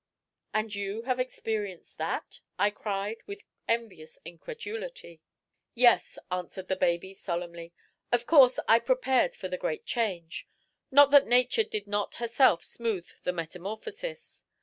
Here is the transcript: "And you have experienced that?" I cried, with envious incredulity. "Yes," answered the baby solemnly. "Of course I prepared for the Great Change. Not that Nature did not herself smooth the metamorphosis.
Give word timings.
"And 0.51 0.73
you 0.73 1.03
have 1.03 1.19
experienced 1.19 1.99
that?" 1.99 2.39
I 2.57 2.71
cried, 2.71 3.17
with 3.27 3.43
envious 3.67 4.17
incredulity. 4.25 5.21
"Yes," 5.75 6.17
answered 6.31 6.69
the 6.69 6.75
baby 6.75 7.13
solemnly. 7.13 7.71
"Of 8.11 8.25
course 8.25 8.59
I 8.67 8.79
prepared 8.79 9.35
for 9.35 9.47
the 9.47 9.59
Great 9.59 9.85
Change. 9.85 10.47
Not 10.89 11.11
that 11.11 11.27
Nature 11.27 11.65
did 11.65 11.85
not 11.85 12.15
herself 12.15 12.63
smooth 12.65 13.11
the 13.25 13.31
metamorphosis. 13.31 14.43